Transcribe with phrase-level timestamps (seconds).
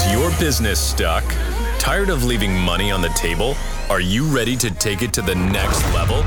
[0.00, 1.24] Is your business stuck?
[1.78, 3.54] Tired of leaving money on the table?
[3.90, 6.22] Are you ready to take it to the next level?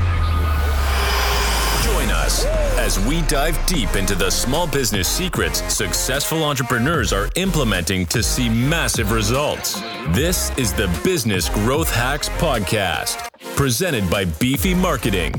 [1.82, 2.44] Join us
[2.78, 8.48] as we dive deep into the small business secrets successful entrepreneurs are implementing to see
[8.48, 9.80] massive results.
[10.10, 15.34] This is the Business Growth Hacks Podcast, presented by Beefy Marketing.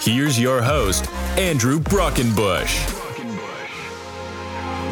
[0.00, 1.08] Here's your host,
[1.38, 2.95] Andrew Brockenbush.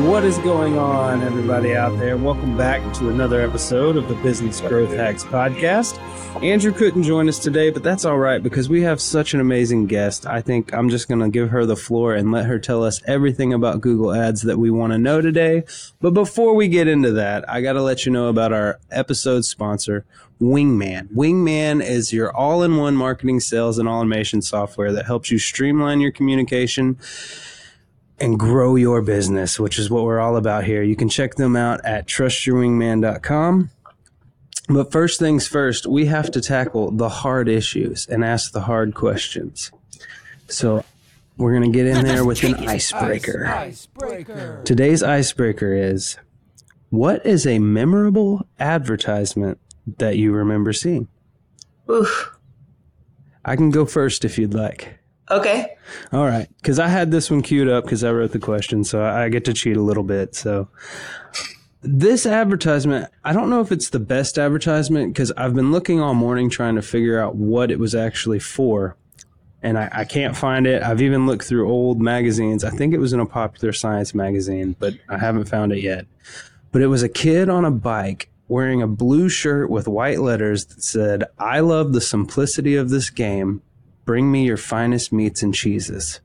[0.00, 2.16] What is going on, everybody out there?
[2.16, 5.98] Welcome back to another episode of the Business Growth Hacks Podcast.
[6.42, 9.86] Andrew couldn't join us today, but that's all right because we have such an amazing
[9.86, 10.26] guest.
[10.26, 13.00] I think I'm just going to give her the floor and let her tell us
[13.06, 15.62] everything about Google Ads that we want to know today.
[16.00, 19.44] But before we get into that, I got to let you know about our episode
[19.44, 20.04] sponsor,
[20.40, 21.06] Wingman.
[21.14, 26.00] Wingman is your all in one marketing, sales, and automation software that helps you streamline
[26.00, 26.98] your communication
[28.20, 30.82] and grow your business, which is what we're all about here.
[30.82, 33.70] You can check them out at trustyourwingman.com.
[34.68, 38.94] But first things first, we have to tackle the hard issues and ask the hard
[38.94, 39.70] questions.
[40.48, 40.84] So
[41.36, 43.46] we're going to get in there with an icebreaker.
[43.46, 44.62] icebreaker.
[44.64, 46.16] Today's icebreaker is
[46.90, 49.58] what is a memorable advertisement
[49.98, 51.08] that you remember seeing?
[51.90, 52.36] Oof.
[53.44, 54.98] I can go first if you'd like.
[55.30, 55.76] Okay.
[56.12, 56.48] All right.
[56.56, 59.44] Because I had this one queued up because I wrote the question, so I get
[59.46, 60.34] to cheat a little bit.
[60.34, 60.68] So,
[61.82, 66.14] this advertisement, I don't know if it's the best advertisement because I've been looking all
[66.14, 68.96] morning trying to figure out what it was actually for.
[69.62, 70.82] And I, I, can't find it.
[70.82, 72.64] I've even looked through old magazines.
[72.64, 76.06] I think it was in a popular science magazine, but I haven't found it yet.
[76.70, 80.66] But it was a kid on a bike wearing a blue shirt with white letters
[80.66, 83.62] that said, I love the simplicity of this game
[84.04, 86.20] Bring me your finest meats and cheeses.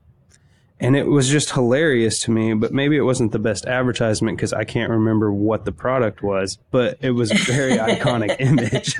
[0.82, 4.54] And it was just hilarious to me, but maybe it wasn't the best advertisement because
[4.54, 8.96] I can't remember what the product was, but it was a very iconic image.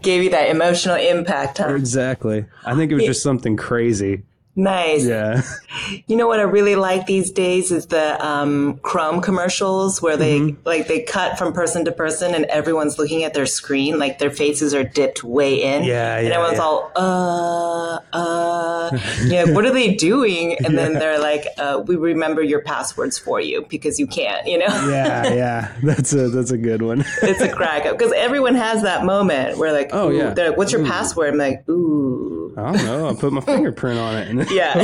[0.00, 1.74] Gave you that emotional impact, huh?
[1.74, 2.46] Exactly.
[2.64, 4.22] I think it was just something crazy.
[4.56, 5.06] Nice.
[5.06, 5.42] Yeah.
[6.06, 10.38] You know what I really like these days is the um, Chrome commercials where they
[10.38, 10.66] mm-hmm.
[10.66, 14.30] like they cut from person to person and everyone's looking at their screen, like their
[14.30, 15.82] faces are dipped way in.
[15.82, 16.64] Yeah, And everyone's yeah.
[16.64, 18.98] all uh uh.
[19.24, 19.50] yeah.
[19.50, 20.56] What are they doing?
[20.64, 24.58] And then they're like, uh, "We remember your passwords for you because you can't." You
[24.58, 24.88] know.
[24.88, 25.72] yeah, yeah.
[25.82, 27.04] That's a that's a good one.
[27.22, 30.58] it's a crack up because everyone has that moment where like, oh yeah, they're like,
[30.58, 30.86] what's your ooh.
[30.86, 31.30] password?
[31.30, 31.93] I'm like, ooh.
[32.56, 33.08] I don't know.
[33.08, 34.28] I put my fingerprint on it.
[34.28, 34.74] And yeah.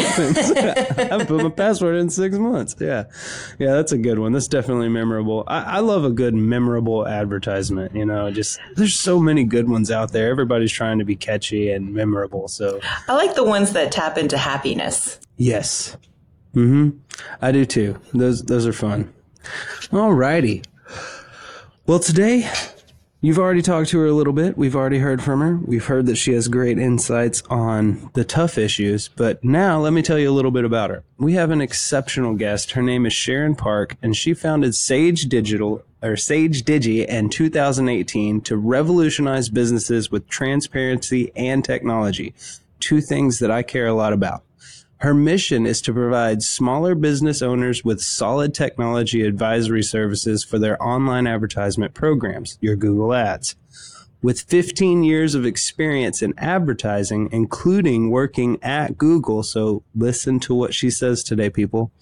[1.12, 2.76] I put my password in six months.
[2.78, 3.04] Yeah.
[3.58, 4.32] Yeah, that's a good one.
[4.32, 5.44] That's definitely memorable.
[5.46, 7.94] I, I love a good memorable advertisement.
[7.94, 10.30] You know, just there's so many good ones out there.
[10.30, 12.48] Everybody's trying to be catchy and memorable.
[12.48, 15.20] So I like the ones that tap into happiness.
[15.36, 15.96] Yes.
[16.54, 16.98] Mm-hmm.
[17.40, 18.00] I do too.
[18.12, 19.12] Those those are fun.
[19.92, 20.62] All righty.
[21.86, 22.50] Well, today
[23.22, 24.56] You've already talked to her a little bit.
[24.56, 25.56] We've already heard from her.
[25.56, 29.08] We've heard that she has great insights on the tough issues.
[29.08, 31.04] But now let me tell you a little bit about her.
[31.18, 32.70] We have an exceptional guest.
[32.72, 38.40] Her name is Sharon Park, and she founded Sage Digital or Sage Digi in 2018
[38.40, 42.32] to revolutionize businesses with transparency and technology.
[42.78, 44.44] Two things that I care a lot about.
[45.00, 50.80] Her mission is to provide smaller business owners with solid technology advisory services for their
[50.82, 53.56] online advertisement programs, your Google Ads.
[54.20, 60.74] With 15 years of experience in advertising, including working at Google, so listen to what
[60.74, 61.92] she says today, people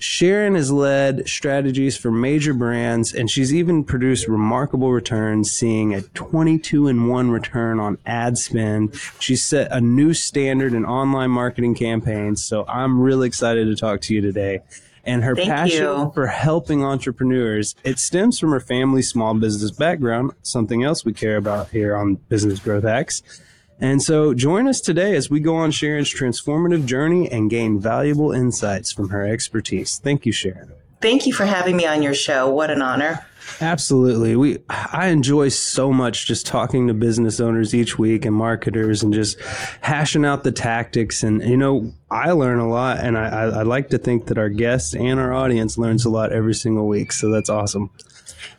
[0.00, 6.00] Sharon has led strategies for major brands, and she's even produced remarkable returns, seeing a
[6.00, 8.98] 22 and 1 return on ad spend.
[9.18, 12.42] She's set a new standard in online marketing campaigns.
[12.42, 14.62] So I'm really excited to talk to you today.
[15.04, 16.10] And her Thank passion you.
[16.14, 21.36] for helping entrepreneurs, it stems from her family small business background, something else we care
[21.36, 23.22] about here on Business Growth Hacks.
[23.80, 28.32] And so join us today as we go on Sharon's transformative journey and gain valuable
[28.32, 29.98] insights from her expertise.
[29.98, 30.72] Thank you, Sharon.
[31.00, 32.50] Thank you for having me on your show.
[32.50, 33.24] What an honor.
[33.60, 34.36] Absolutely.
[34.36, 39.12] We I enjoy so much just talking to business owners each week and marketers and
[39.12, 39.40] just
[39.80, 43.62] hashing out the tactics and you know, I learn a lot and I, I, I
[43.62, 47.12] like to think that our guests and our audience learns a lot every single week.
[47.12, 47.90] So that's awesome.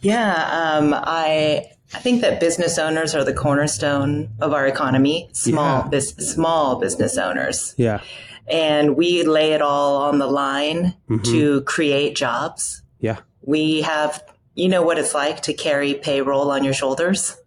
[0.01, 5.29] Yeah, um, I I think that business owners are the cornerstone of our economy.
[5.33, 5.99] Small yeah.
[5.99, 7.73] small business owners.
[7.77, 8.01] Yeah.
[8.47, 11.21] And we lay it all on the line mm-hmm.
[11.31, 12.81] to create jobs.
[12.99, 13.19] Yeah.
[13.41, 14.23] We have
[14.55, 17.37] you know what it's like to carry payroll on your shoulders.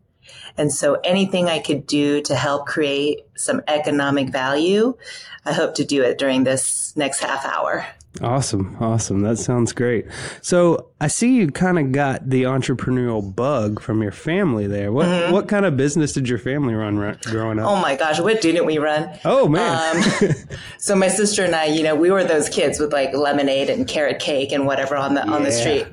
[0.56, 4.96] And so anything I could do to help create some economic value,
[5.46, 7.86] I hope to do it during this next half hour.
[8.22, 9.22] Awesome, awesome.
[9.22, 10.06] That sounds great.
[10.40, 14.92] So I see you kind of got the entrepreneurial bug from your family there.
[14.92, 15.32] What Mm-hmm.
[15.32, 17.68] what kind of business did your family run ru- growing up?
[17.68, 19.10] Oh my gosh, what didn't we run?
[19.24, 20.30] Oh, man, Um,
[20.78, 23.86] so my sister and I, you know, we were those kids with like lemonade and
[23.86, 25.86] carrot cake and whatever on the on the street.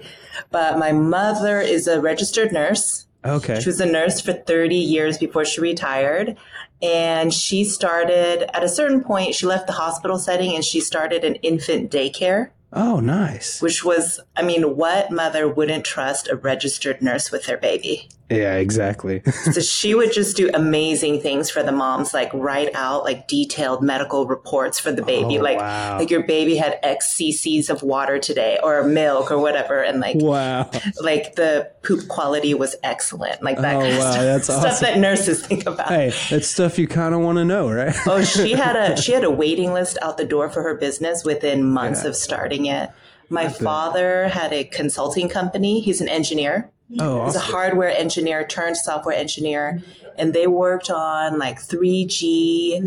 [0.52, 3.08] But my mother is a registered nurse.
[3.26, 6.38] okay, She was a nurse for 30 years before she retired.
[6.82, 11.24] And she started at a certain point, she left the hospital setting and she started
[11.24, 13.62] an infant daycare, oh nice.
[13.62, 18.10] which was, I mean, what mother wouldn't trust a registered nurse with their baby?
[18.32, 19.22] Yeah, exactly.
[19.52, 23.84] So she would just do amazing things for the moms, like write out like detailed
[23.84, 25.38] medical reports for the baby.
[25.38, 25.98] Oh, like, wow.
[26.00, 29.82] like your baby had X cc's of water today or milk or whatever.
[29.84, 30.70] And like, wow.
[31.02, 33.44] like the poop quality was excellent.
[33.44, 34.24] Like that Oh, kind of wow, stuff.
[34.24, 35.88] that's Stuff that nurses think about.
[35.90, 37.96] Hey, that's stuff you kind of want to know, right?
[38.08, 41.24] Oh, she had a she had a waiting list out the door for her business
[41.26, 42.10] within months Yeah.
[42.10, 42.90] of starting it.
[43.32, 45.80] My father had a consulting company.
[45.80, 46.70] He's an engineer.
[47.00, 49.82] Oh, He's a hardware engineer turned software engineer,
[50.18, 52.82] and they worked on like 3G,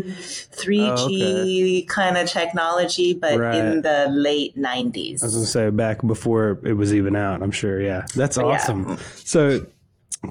[0.51, 3.55] 3G kind of technology, but Right.
[3.55, 5.23] in the late 90s.
[5.23, 7.41] I was gonna say back before it was even out.
[7.41, 7.81] I'm sure.
[7.81, 8.97] Yeah, that's awesome.
[9.23, 9.65] So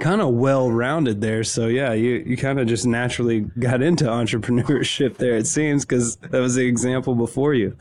[0.00, 1.44] kind of well rounded there.
[1.44, 5.36] So yeah, you you kind of just naturally got into entrepreneurship there.
[5.36, 7.76] It seems because that was the example before you.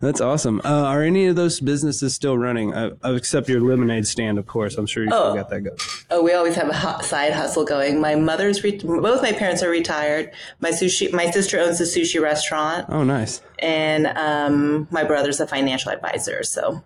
[0.00, 0.60] That's awesome.
[0.64, 2.74] Uh, are any of those businesses still running?
[2.74, 4.76] Uh, except your lemonade stand, of course.
[4.76, 5.34] I'm sure you still Oh.
[5.34, 5.76] got that going.
[6.10, 8.00] Oh, we always have a side hustle going.
[8.00, 10.30] My mother's re- both my parents are retired.
[10.60, 13.42] My sushi, my sister owns a sushi restaurant, Oh, nice.
[13.58, 16.42] and um, my brother's a financial advisor.
[16.44, 16.82] So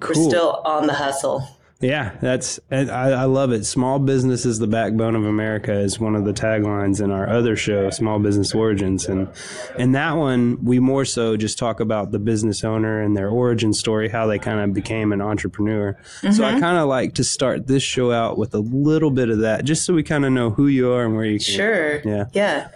[0.00, 1.46] we're still on the hustle.
[1.82, 3.66] Yeah, that's and I, I love it.
[3.66, 7.56] Small business is the backbone of America is one of the taglines in our other
[7.56, 9.28] show, Small Business Origins, and
[9.76, 13.72] in that one we more so just talk about the business owner and their origin
[13.72, 15.98] story, how they kind of became an entrepreneur.
[16.30, 19.40] So I kind of like to start this show out with a little bit of
[19.40, 21.56] that, just so we kind of know who you are and where you came.
[21.56, 22.00] Sure.
[22.08, 22.26] Yeah.
[22.32, 22.68] Yeah.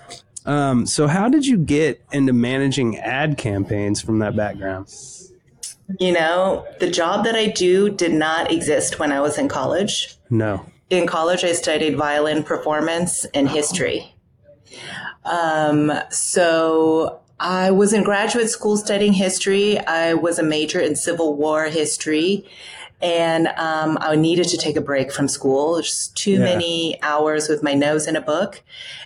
[0.45, 4.89] Um, so how did you get into managing ad campaigns from that background?
[5.99, 10.17] You know, the job that I do did not exist when I was in college.
[10.31, 10.67] No.
[10.91, 14.15] In college, I studied violin performance and history.
[15.25, 19.79] Um, so I was in graduate school studying history.
[19.79, 22.47] I was a major in Civil War history.
[23.03, 25.81] And um, I needed to take a break from school.
[25.83, 26.39] Just too Yeah.
[26.45, 28.63] many hours with my nose in a book.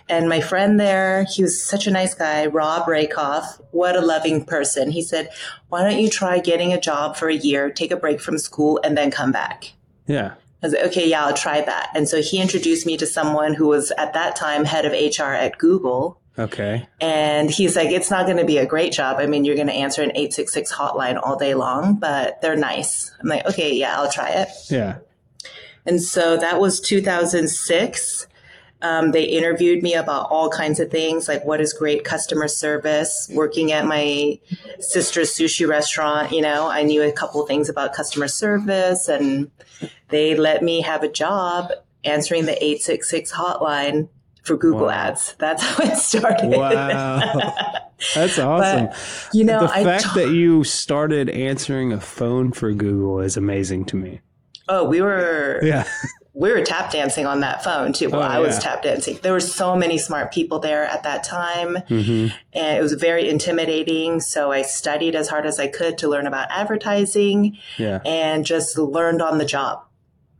[0.07, 3.59] And my friend there, he was such a nice guy, Rob Rakoff.
[3.71, 4.91] What a loving person.
[4.91, 5.29] He said,
[5.69, 8.79] Why don't you try getting a job for a year, take a break from school,
[8.83, 9.73] and then come back?
[10.07, 10.33] Yeah.
[10.63, 11.89] I was like, okay, yeah, I'll try that.
[11.95, 15.33] And so he introduced me to someone who was at that time head of HR
[15.33, 16.20] at Google.
[16.39, 16.87] Okay.
[16.99, 19.17] And he's like, it's not going to be a great job.
[19.19, 23.11] I mean, you're going to answer an 866 hotline all day long, but they're nice.
[23.19, 24.47] I'm like, okay, yeah, I'll try it.
[24.69, 24.99] Yeah.
[25.85, 28.27] And so that was 2006.
[28.83, 33.29] Um, they interviewed me about all kinds of things, like what is great customer service.
[33.33, 34.39] Working at my
[34.79, 39.51] sister's sushi restaurant, you know, I knew a couple things about customer service, and
[40.09, 41.71] they let me have a job
[42.03, 44.09] answering the 866 hotline
[44.41, 44.89] for Google Wow.
[44.89, 45.35] Ads.
[45.39, 46.49] That's how it started.
[46.51, 47.19] Wow.
[48.15, 48.89] That's awesome.
[49.33, 53.85] You know, the fact t- that you started answering a phone for Google is amazing
[53.85, 54.21] to me.
[54.69, 55.83] oh, we were Yeah.
[56.33, 58.09] we were tap dancing on that phone too.
[58.09, 58.59] Well, Oh, I was yeah.
[58.61, 59.19] tap dancing.
[59.21, 62.35] There were so many smart people there at that time, Mm-hmm.
[62.53, 64.21] and it was very intimidating.
[64.21, 67.99] So I studied as hard as I could to learn about advertising Yeah.
[68.05, 69.83] and just learned on the job.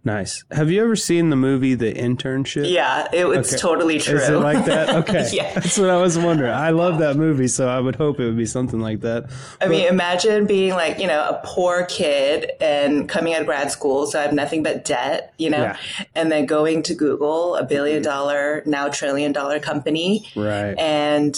[0.03, 0.43] Nice.
[0.51, 2.67] Have you ever seen the movie The Internship?
[2.71, 3.61] Yeah, it, it's Okay.
[3.61, 4.17] totally true.
[4.17, 4.89] Is it like that?
[5.01, 5.29] Okay.
[5.31, 5.53] Yeah.
[5.53, 6.51] That's what I was wondering.
[6.51, 9.29] I love that movie, so I would hope it would be something like that.
[9.61, 13.71] I mean, imagine being like, you know, a poor kid and coming out of grad
[13.71, 15.77] school, so I have nothing but debt, you know, Yeah.
[16.15, 18.09] and then going to Google, a billion mm-hmm.
[18.11, 20.75] dollar, now trillion dollar company, Right.
[20.79, 21.35] and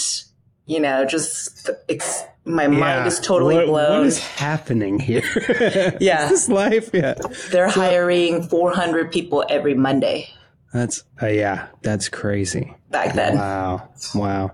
[0.66, 3.98] you know, just ex- my mind is totally What- blown.
[4.00, 5.24] What is happening here?
[6.00, 6.26] Yeah.
[6.26, 6.90] Is this life?
[6.94, 7.14] Yeah.
[7.52, 10.28] They're hiring 400 people every Monday
[10.74, 12.74] That's, uh, yeah, that's crazy.
[12.90, 13.36] back then.
[13.38, 13.90] Wow.
[14.16, 14.52] Wow.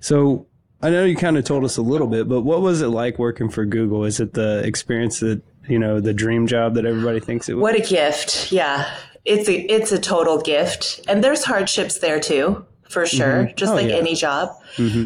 [0.00, 0.46] So
[0.82, 3.18] I know you kind of told us a little bit, but what was it like
[3.18, 4.04] working for Google?
[4.04, 7.62] Is it the experience that, you know, the dream job that everybody thinks it was?
[7.62, 8.52] What a gift.
[8.52, 8.92] Yeah.
[9.24, 11.00] It's a it's a total gift.
[11.08, 13.96] And there's hardships there too, for sure, just Oh, like yeah.
[13.96, 14.50] any job.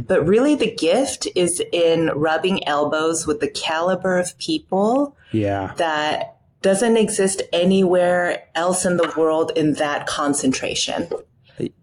[0.07, 5.73] But really the gift is in rubbing elbows with the caliber of people Yeah.
[5.77, 11.09] that doesn't exist anywhere else in the world in that concentration.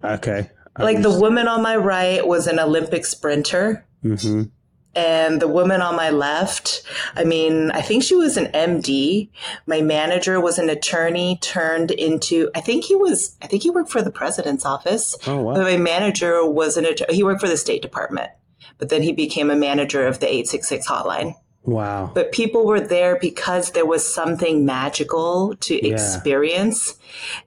[0.03, 0.49] Okay.
[0.77, 3.85] Like the woman on my right was an Olympic sprinter.
[4.01, 4.43] hmm
[4.95, 6.83] And the woman on my left,
[7.15, 9.29] I mean, I think she was an MD.
[9.65, 13.89] My manager was an attorney turned into, I think he was, I think he worked
[13.89, 15.17] for the president's office.
[15.25, 15.53] Oh, wow.
[15.55, 18.29] But my manager was an, he worked for the State Department,
[18.77, 21.35] but then he became a manager of the 866 hotline.
[21.63, 22.11] Wow.
[22.13, 25.93] But people were there because there was something magical to Yeah.
[25.93, 26.95] experience.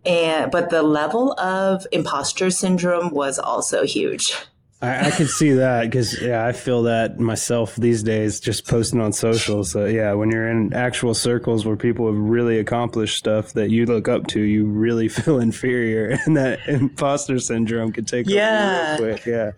[0.04, 4.34] And, but the level of imposter syndrome was also huge.
[4.82, 9.00] I, I could see that because yeah, I feel that myself these days, just posting
[9.00, 9.64] on social.
[9.64, 13.86] So yeah, when you're in actual circles where people have really accomplished stuff that you
[13.86, 18.96] look up to, you really feel inferior, and that imposter syndrome could take Yeah.
[18.98, 19.26] over real quick.
[19.26, 19.52] Yeah.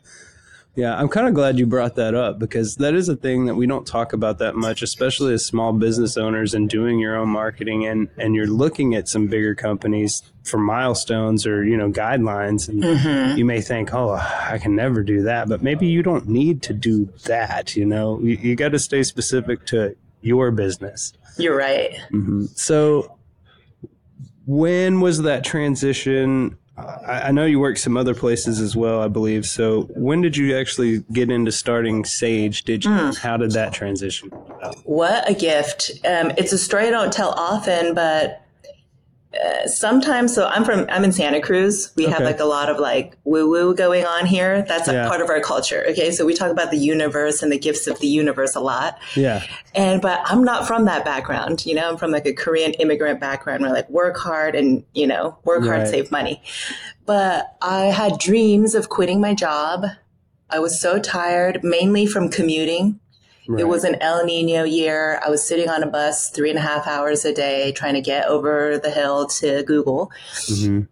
[0.79, 3.57] Yeah, I'm kind of glad you brought that up because that is a thing that
[3.57, 7.31] we don't talk about that much, especially as small business owners and doing your own
[7.31, 12.69] marketing and and you're looking at some bigger companies for milestones or you know guidelines
[12.69, 13.37] and mm-hmm.
[13.37, 16.75] you may think, oh, I can never do that, but maybe you don't need to
[16.75, 17.75] do that.
[17.75, 21.13] You know, you, you got to stay specific to your business.
[21.39, 21.91] You're right.
[22.13, 22.45] Mm-hmm.
[22.55, 23.19] So,
[24.47, 26.57] when was that transition?
[26.77, 29.47] I, I know you work some other places as well, I believe.
[29.47, 32.65] So, when did you actually get into starting Sage?
[32.65, 33.13] Did you?
[33.15, 34.29] How did that transition?
[34.85, 35.93] What a gift.
[36.05, 38.43] Um, it's a story I don't tell often, but
[39.35, 41.93] uh, sometimes, so I'm from, I'm in Santa Cruz.
[41.97, 44.63] We have like a lot of like woo woo going on here.
[44.63, 45.09] That's a Yeah.
[45.09, 45.85] part of our culture.
[45.91, 46.11] Okay.
[46.11, 48.99] So we talk about the universe and the gifts of the universe a lot.
[49.15, 49.45] Yeah.
[49.75, 51.67] And, but I'm not from that background.
[51.67, 55.07] You know, I'm from like a Korean immigrant background where like work hard and, you
[55.07, 56.43] know, work hard, save money.
[57.05, 59.85] But I had dreams of quitting my job.
[60.51, 62.99] I was so tired, mainly from commuting.
[63.49, 63.61] Right.
[63.63, 65.19] It was an El Nino year.
[65.25, 68.03] I was sitting on a bus three and a half hours a day trying to
[68.03, 70.13] get over the hill to Google.
[70.49, 70.87] Mhm.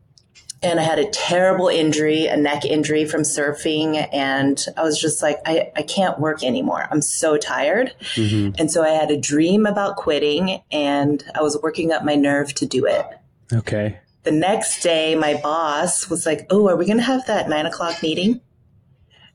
[0.63, 4.09] And I had a terrible injury, a neck injury from surfing.
[4.11, 6.89] And I was just like, I, I can't work anymore.
[6.91, 7.93] I'm so tired.
[8.15, 8.59] Mhm.
[8.59, 12.55] And so I had a dream about quitting and I was working up my nerve
[12.55, 13.05] to do it.
[13.53, 13.99] Okay.
[14.23, 17.67] The next day, my boss was like, Oh, are we going to have that nine
[17.67, 18.41] o'clock meeting?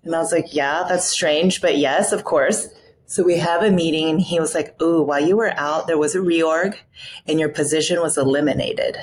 [0.04, 2.68] And I was like, Yeah, that's strange, but yes, of course.
[3.12, 5.98] So we have a meeting, and he was like, Oh, while you were out, there
[5.98, 6.76] was a reorg
[7.28, 8.98] and your position was eliminated.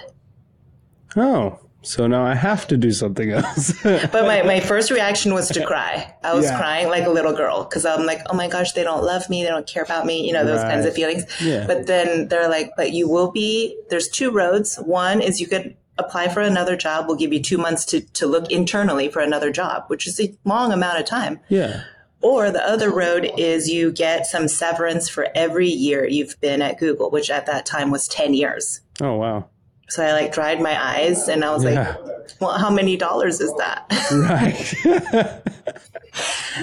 [1.17, 3.73] Oh, so now I have to do something else.
[3.83, 6.15] But my, my first reaction was to cry.
[6.25, 6.59] I was Yeah.
[6.59, 9.43] crying like a little girl because I'm like, oh my gosh, they don't love me.
[9.43, 10.27] They don't care about me.
[10.27, 11.25] You know, those kinds of feelings.
[11.41, 11.67] Yeah.
[11.67, 14.77] But then they're like, but you will be, there's two roads.
[14.77, 17.07] One is you could apply for another job.
[17.09, 20.35] We'll give you two months to, to look internally for another job, which is a
[20.45, 21.41] long amount of time.
[21.49, 21.83] yeah.
[22.21, 26.79] Or the other road is you get some severance for every year you've been at
[26.79, 28.81] Google, which at that time was 10 years.
[29.01, 29.49] Oh wow.
[29.89, 31.97] So I like dried my eyes and I was Yeah.
[31.97, 33.87] like, well, how many dollars is that?
[34.13, 35.43] Right.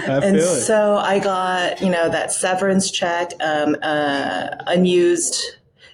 [0.07, 0.61] I And feel it.
[0.61, 5.35] so I got, you know, that severance check, um, uh, unused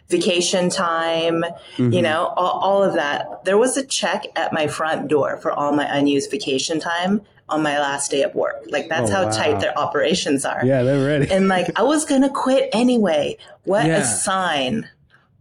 [0.10, 1.44] vacation time,
[1.78, 1.94] Mm-hmm.
[1.94, 3.46] you know, all, all of that.
[3.46, 7.62] There was a check at my front door for all my unused vacation time on
[7.62, 8.64] my last day of work.
[8.70, 9.32] Like that's Oh, how wow.
[9.32, 10.62] tight their operations are.
[10.66, 11.30] yeah, they're ready.
[11.32, 13.38] And like I was to quit anyway.
[13.66, 13.98] What Yeah.
[13.98, 14.90] a sign.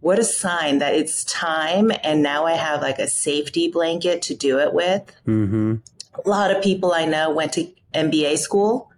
[0.01, 4.35] What a sign that it's time and now I have like a safety blanket to
[4.35, 5.75] do it with mm-hmm.
[6.25, 8.90] a lot of people I know went to MBA school.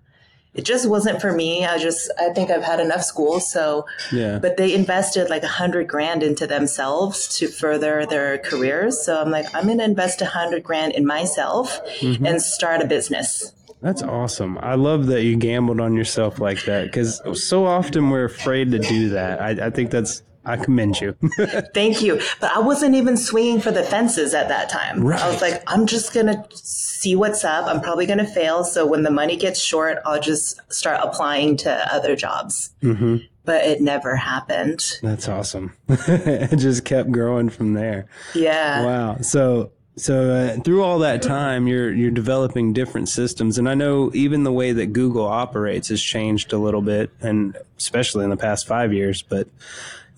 [0.54, 1.66] It just wasn't for me.
[1.66, 3.40] I just, I think I've had enough school.
[3.40, 4.38] So, Yeah.
[4.40, 9.04] but they invested like a hundred grand into themselves to further their careers.
[9.04, 12.26] So I'm like, I'm going to invest a hundred grand in myself Mm-hmm.
[12.26, 13.52] and start a business.
[13.82, 14.58] That's awesome.
[14.60, 18.80] I love that you gambled on yourself like that because so often we're afraid to
[18.80, 19.42] do that.
[19.42, 21.14] I, I think that's, I commend you.
[21.74, 22.22] Thank you.
[22.40, 25.06] But I wasn't even swinging for the fences at that time.
[25.08, 27.66] I was like, I'm just going to see what's up.
[27.68, 28.64] I'm probably going to fail.
[28.64, 32.74] So when the money gets short, I'll just start applying to other jobs.
[32.82, 34.84] hmm But it never happened.
[35.02, 35.76] That's awesome.
[35.90, 38.08] it just kept growing from there.
[38.34, 38.86] Yeah.
[38.86, 39.18] Wow.
[39.22, 44.10] So so uh, through all that time, you're you're developing different systems, and I know
[44.16, 48.38] even the way that Google operates has changed a little bit, and especially in the
[48.38, 49.22] past five years.
[49.22, 49.48] But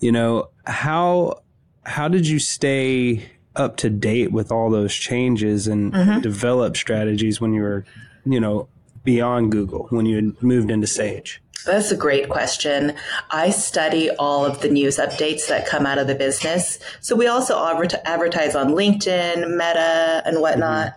[0.00, 1.40] you know how
[1.84, 6.20] how did you stay up to date with all those changes and mm-hmm.
[6.20, 7.84] develop strategies when you were
[8.24, 8.68] you know
[9.04, 11.42] beyond Google when you had moved into Sage?
[11.66, 12.94] That's a great question.
[13.30, 16.78] I study all of the news updates that come out of the business.
[17.00, 17.56] So we also
[18.04, 20.94] advertise on LinkedIn, Meta, and whatnot.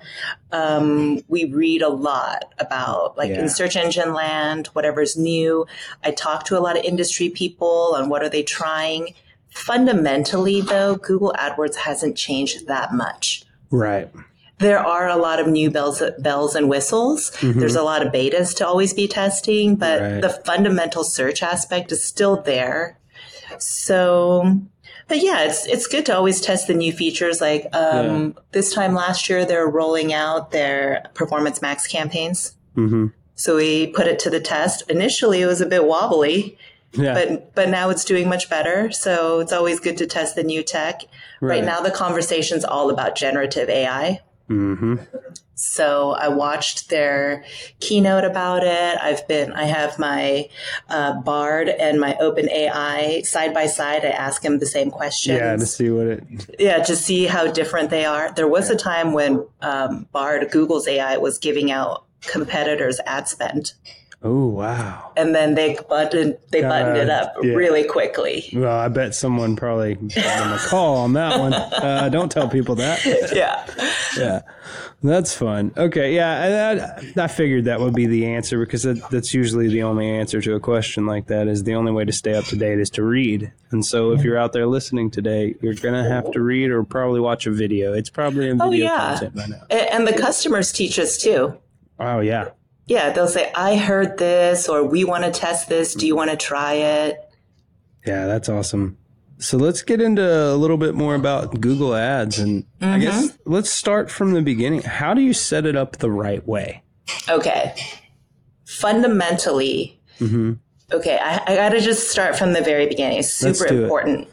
[0.51, 3.41] Um, we read a lot about, like Yeah.
[3.41, 5.65] in search engine land, whatever's new.
[6.03, 9.15] I talk to a lot of industry people on what are they trying.
[9.49, 13.43] Fundamentally, though, Google AdWords hasn't changed that much.
[13.71, 14.09] Right.
[14.59, 17.31] There are a lot of new bells, bells and whistles.
[17.41, 20.21] There's a lot of betas to always be testing, but Right.
[20.21, 22.97] the fundamental search aspect is still there.
[23.57, 24.59] So,
[25.07, 27.41] but yeah, it's it's good to always test the new features.
[27.41, 32.55] Like um, this time last year, they're rolling out their Performance Max campaigns.
[32.75, 34.89] hmm So we put it to the test.
[34.89, 36.57] Initially, it was a bit wobbly,
[36.93, 37.13] Yeah.
[37.13, 38.91] but but now it's doing much better.
[38.91, 41.01] So it's always good to test the new tech.
[41.41, 41.65] Right, Right.
[41.65, 44.21] now, the conversation's all about generative AI.
[44.49, 44.95] Hmm
[45.53, 47.43] So I watched their
[47.79, 48.97] keynote about it.
[48.99, 50.49] I've been, I have my
[50.89, 54.03] uh, Bard and my Open AI side by side.
[54.03, 55.37] I ask them the same questions.
[55.37, 56.23] Yeah, to see what it.
[56.57, 58.31] Yeah, to see how different they are.
[58.31, 63.73] There was a time when um, Bard, Google's AI, was giving out competitors' ad spend,
[64.21, 65.13] Oh wow.
[65.15, 67.53] and then they buttoned they buttoned it up yeah.
[67.53, 68.49] really quickly.
[68.53, 71.53] Well, I bet someone probably gave them a call on that one.
[71.53, 72.99] Uh, don't tell people that.
[73.33, 73.65] Yeah,
[74.17, 74.41] Yeah,
[75.01, 75.71] that's fun.
[75.77, 79.69] Okay, yeah, I, I, I figured that would be the answer because that, that's usually
[79.69, 81.47] the only answer to a question like that.
[81.47, 83.53] Is the only way to stay up to date is to read.
[83.71, 87.21] And so, if you're out there listening today, you're gonna have to read or probably
[87.21, 87.93] watch a video.
[87.93, 89.13] It's probably in Oh, video yeah.
[89.17, 89.61] content by now.
[89.69, 91.57] And the customers teach us too.
[91.99, 92.49] Oh yeah,
[92.89, 95.93] Yeah, they'll say, "I heard this," or "We want to test this.
[95.93, 97.23] Do you want to try it?"
[98.05, 98.97] yeah, that's awesome.
[99.37, 103.01] So let's get into a little bit more about Google Ads, and I mm-hmm.
[103.01, 104.81] guess let's start from the beginning.
[104.81, 106.83] How do you set it up the right way?
[107.29, 107.75] Okay.
[108.65, 110.53] Fundamentally, mm-hmm.
[110.91, 113.19] okay, I, I got to just start from the very beginning.
[113.19, 113.83] It's super do it.
[113.83, 114.27] important.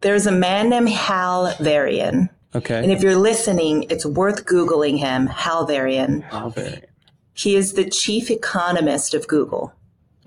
[0.00, 2.28] There's a man named Hal Varian.
[2.54, 2.82] Okay.
[2.82, 6.24] And if you're listening, it's worth Googling him, Hal Varian.
[6.32, 6.82] okay.
[7.36, 9.72] He is the chief economist of Google.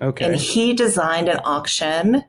[0.00, 0.24] Okay.
[0.24, 2.24] And he designed an auction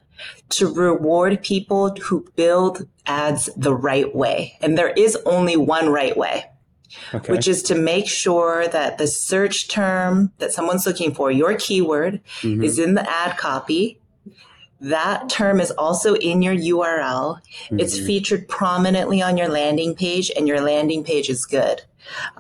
[0.50, 4.58] to reward people who build ads the right way.
[4.62, 6.46] And there is only one right way.
[7.14, 7.32] okay.
[7.32, 12.20] which is to make sure that the search term that someone's looking for, your keyword,
[12.42, 12.64] Mm-hmm.
[12.64, 14.00] is in the ad copy.
[14.82, 17.40] That term is also in your URL.
[17.72, 18.06] It's Mm-hmm.
[18.08, 21.84] featured prominently on your landing page, and your landing page is good.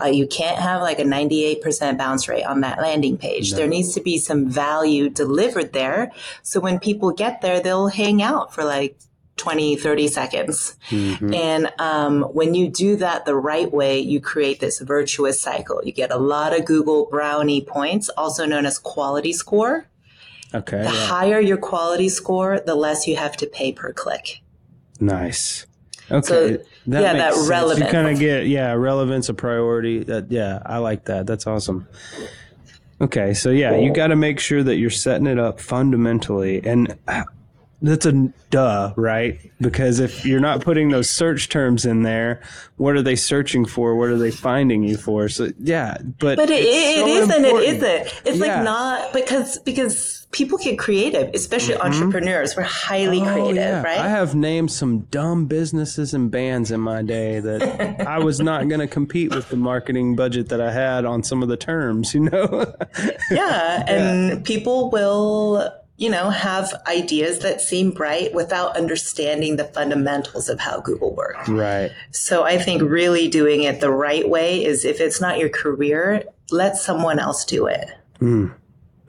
[0.01, 3.53] Uh, you can't have like a 98% bounce rate on that landing page.
[3.53, 6.11] There needs to be some value delivered there.
[6.41, 8.97] So when people get there, they'll hang out for like
[9.37, 10.75] 20, 30 seconds.
[10.89, 11.35] Mhm.
[11.35, 15.81] And um, when you do that the right way, you create this virtuous cycle.
[15.83, 19.87] You get a lot of Google Brownie points, also known as quality score.
[20.53, 20.77] Okay.
[20.77, 21.05] The yeah.
[21.07, 24.41] higher your quality score, the less you have to pay per click.
[24.99, 25.65] Nice.
[26.11, 26.27] Okay.
[26.27, 27.79] So, yeah, that sense.
[27.79, 30.03] You kind of get yeah, relevance a priority.
[30.03, 31.25] That yeah, I like that.
[31.27, 31.87] That's awesome.
[32.99, 36.95] Okay, so yeah, you got to make sure that you're setting it up fundamentally, and
[37.81, 39.39] that's a duh, right?
[39.59, 42.41] Because if you're not putting those search terms in there,
[42.77, 43.95] what are they searching for?
[43.95, 45.29] What are they finding you for?
[45.29, 47.45] So yeah, but But it, it, so it isn't.
[47.45, 48.21] It isn't.
[48.25, 48.55] It's Yeah.
[48.55, 52.55] like not because because people get creative, especially entrepreneurs.
[52.55, 53.27] We're highly Mm-hmm.
[53.29, 53.81] Oh, creative, yeah.
[53.81, 53.97] right?
[53.97, 58.67] I have named some dumb businesses and bands in my day that I was not
[58.69, 62.13] going to compete with the marketing budget that I had on some of the terms,
[62.13, 62.73] you know?
[63.31, 65.69] yeah, and people will,
[66.01, 71.47] you know, have ideas that seem bright without understanding the fundamentals of how Google works.
[71.47, 71.91] right.
[72.09, 76.23] So I think really doing it the right way is if it's not your career,
[76.49, 77.87] let someone else do it.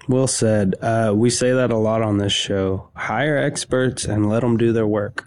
[0.07, 0.75] Well said.
[0.83, 2.91] Uh, we say that a lot on this show.
[2.95, 5.27] Hire experts and let them do their work.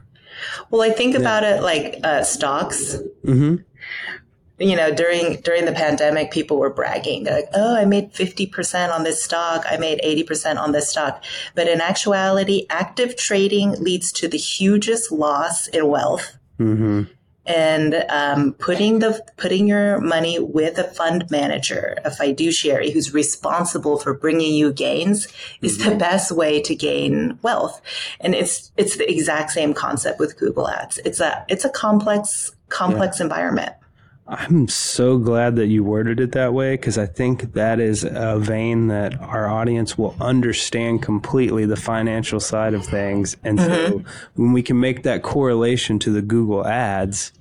[0.69, 2.97] Well, I think about it like uh, stocks.
[3.25, 3.63] Mhm.
[4.57, 7.23] You know, during during the pandemic, people were bragging.
[7.23, 9.65] They're like, "Oh, I made fifty percent on this stock.
[9.69, 11.23] I made eighty percent on this stock."
[11.55, 16.37] But in actuality, active trading leads to the hugest loss in wealth.
[16.57, 17.03] hmm
[17.45, 23.97] and um, putting the putting your money with a fund manager, a fiduciary who's responsible
[23.97, 25.27] for bringing you gains,
[25.61, 27.81] is the best way to gain wealth.
[28.19, 30.99] And it's it's the exact same concept with Google Ads.
[31.05, 33.73] It's a it's a complex complex environment.
[34.27, 38.39] I'm so glad that you worded it that way because I think that is a
[38.39, 43.37] vein that our audience will understand completely the financial side of things.
[43.43, 47.33] And so when we can make that correlation to the Google ads,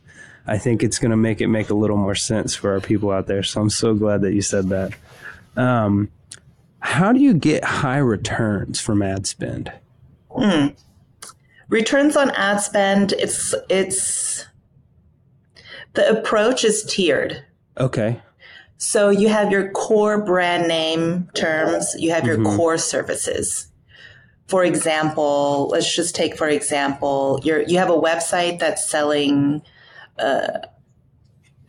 [0.46, 3.10] I think it's going to make it make a little more sense for our people
[3.10, 3.42] out there.
[3.42, 4.92] So I'm so glad that you said that.
[5.56, 6.10] Um,
[6.80, 9.72] how do you get high returns from ad spend?
[11.70, 14.44] Returns on ad spend, it's it's
[15.94, 17.44] the approach is tiered.
[17.78, 18.20] Okay.
[18.76, 22.56] So you have your core brand name terms, you have your mm-hmm.
[22.56, 23.68] core services.
[24.46, 29.62] For example, let's just take for example, you you have a website that's selling
[30.18, 30.58] uh,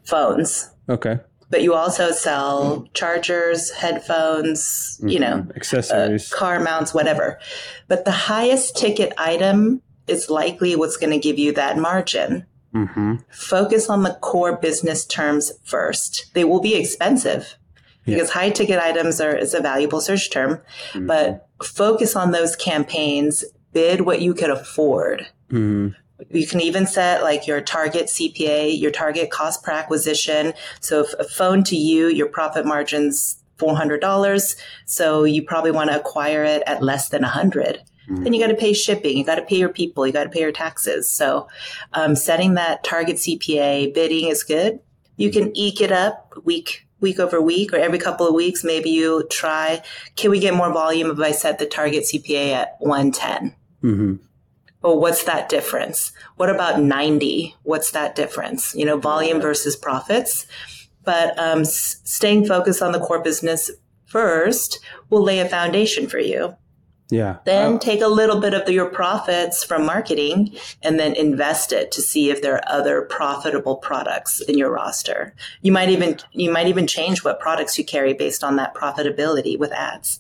[0.04, 1.20] phones, Okay.
[1.50, 5.52] but you also sell chargers, headphones, you know, mm-hmm.
[5.56, 6.32] Accessories.
[6.32, 7.40] Uh, car mounts, whatever.
[7.88, 12.46] But the highest ticket item is likely what's going to give you that margin.
[12.76, 13.16] Mm-hmm.
[13.30, 16.34] Focus on the core business terms first.
[16.34, 17.58] They will be expensive
[18.06, 20.62] because high ticket items are is a valuable search term,
[20.94, 23.44] but focus on those campaigns.
[23.74, 25.28] Bid what you could afford.
[25.50, 25.90] hmm
[26.30, 30.54] You can even set like your target CPA, your target cost per acquisition.
[30.80, 34.56] So if a phone to you, your profit margin's $400.
[34.86, 37.82] So you probably want to acquire it at less than 100.
[38.08, 39.18] Then you got to pay shipping.
[39.18, 40.06] You got to pay your people.
[40.06, 41.10] You got to pay your taxes.
[41.10, 41.48] So
[41.94, 44.80] um, setting that target CPA bidding is good.
[45.18, 48.64] You can eke it up week week over week or every couple of weeks.
[48.64, 49.82] Maybe you try.
[50.16, 53.56] Can we get more volume if I set the target CPA at 110?
[53.82, 54.16] hmm
[54.82, 56.12] Well, what's that difference?
[56.38, 57.56] What about 90?
[57.64, 58.74] What's that difference?
[58.76, 60.48] You know, volume versus profits.
[61.04, 63.70] But um, s- staying focused on the core business
[64.06, 66.56] first will lay a foundation for you.
[67.12, 67.38] Yeah.
[67.46, 72.02] Then take a little bit of your profits from marketing and then invest it to
[72.02, 75.36] see if there are other profitable products in your roster.
[75.62, 79.58] You might even you might even change what products you carry based on that profitability
[79.60, 80.20] with ads.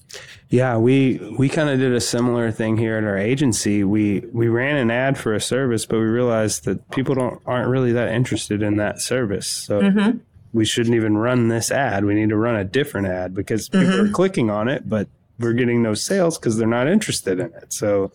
[0.50, 3.84] Yeah, we we kind of did a similar thing here at our agency.
[3.84, 7.68] We we ran an ad for a service, but we realized that people don't aren't
[7.68, 9.48] really that interested in that service.
[9.48, 10.20] So Mm-hmm.
[10.54, 12.06] we shouldn't even run this ad.
[12.06, 14.06] We need to run a different ad because people Mm-hmm.
[14.10, 15.08] are clicking on it, but
[15.40, 17.74] we're getting no sales because they're not interested in it.
[17.74, 18.12] So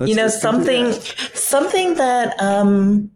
[0.00, 1.30] you know something that.
[1.34, 3.10] something that um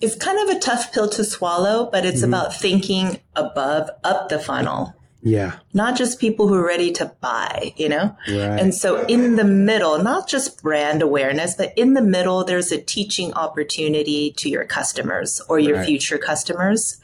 [0.00, 2.32] is kind of a tough pill to swallow but it's Mm-hmm.
[2.34, 5.54] about thinking above up the funnel Yeah.
[5.74, 8.60] not just people who are ready to buy you know Right.
[8.60, 12.80] and so in the middle not just brand awareness but in the middle there's a
[12.80, 15.86] teaching opportunity to your customers or your Right.
[15.86, 17.00] future customers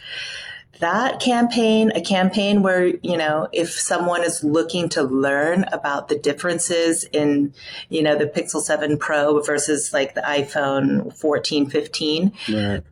[0.81, 6.19] that campaign, a campaign where, you know, if someone is looking to learn about the
[6.19, 7.55] differences in,
[7.89, 12.83] you know, the Pixel 7 Pro versus like the iPhone 14, 15, Right.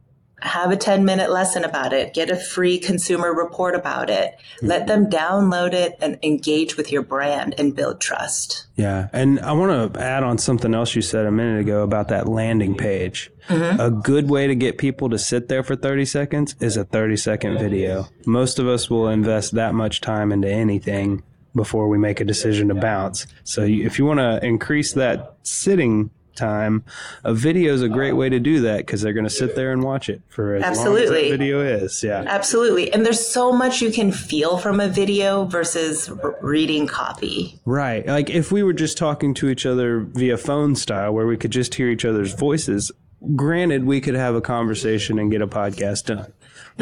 [0.43, 2.15] Have a 10 minute lesson about it.
[2.15, 4.35] Get a free consumer report about it.
[4.61, 8.67] Let them download it and engage with your brand and build trust.
[8.75, 9.09] Yeah.
[9.13, 12.27] And I want to add on something else you said a minute ago about that
[12.27, 13.31] landing page.
[13.49, 13.81] Mm-hmm.
[13.81, 17.17] A good way to get people to sit there for 30 seconds is a 30
[17.17, 18.09] second video.
[18.27, 21.23] Most of us will invest that much time into anything
[21.55, 23.27] before we make a decision to bounce.
[23.45, 26.85] So if you want to increase that sitting time,
[27.25, 29.73] a video is a great way to do that because they're going to sit there
[29.73, 31.31] and watch it for as long as Absolutely.
[31.31, 32.03] that video is.
[32.03, 32.25] Yeah.
[32.27, 32.93] Absolutely.
[32.93, 37.61] And there's so much you can feel from a video versus reading copy.
[37.65, 38.07] Right.
[38.07, 41.51] Like if we were just talking to each other via phone style where we could
[41.51, 42.91] just hear each other's voices,
[43.37, 46.33] granted we could have a conversation and get a podcast done.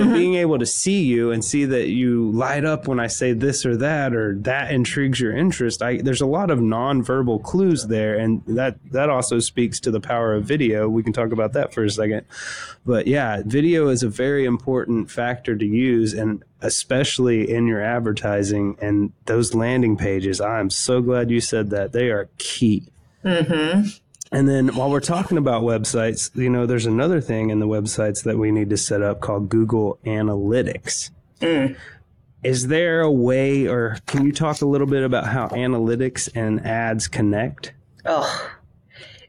[0.01, 0.15] But mm-hmm.
[0.15, 3.67] being able to see you and see that you light up when I say this
[3.67, 8.19] or that or that intrigues your interest, I there's a lot of nonverbal clues there
[8.19, 10.89] and that that also speaks to the power of video.
[10.89, 12.25] We can talk about that for a second.
[12.87, 18.79] But yeah, video is a very important factor to use and especially in your advertising
[18.81, 20.41] and those landing pages.
[20.41, 21.93] I'm so glad you said that.
[21.93, 22.89] They are key.
[23.23, 23.89] Mm-hmm.
[24.33, 28.23] And then while we're talking about websites, you know, there's another thing in the websites
[28.25, 31.11] that we need to set up called Google Analytics.
[31.41, 31.75] Hmm.
[32.43, 36.65] Is there a way, or can you talk a little bit about how analytics and
[36.65, 37.75] ads connect?
[38.07, 38.51] Oh,